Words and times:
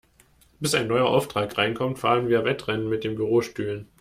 Bis 0.59 0.73
ein 0.73 0.87
neuer 0.87 1.05
Auftrag 1.05 1.59
reinkommt, 1.59 1.99
fahren 1.99 2.27
wir 2.27 2.43
Wettrennen 2.43 2.89
mit 2.89 3.03
den 3.03 3.13
Bürostühlen. 3.13 3.87